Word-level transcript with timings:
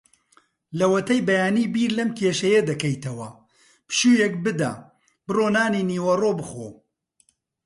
لەوەتەی 0.79 1.25
بەیانی 1.27 1.65
بیر 1.73 1.91
لەم 1.97 2.09
کێشەیە 2.17 2.61
دەکەیتەوە. 2.69 3.29
پشوویەک 3.87 4.33
بدە؛ 4.43 4.71
بڕۆ 5.25 5.47
نانی 5.55 5.87
نیوەڕۆ 5.91 6.31
بخۆ. 6.39 6.67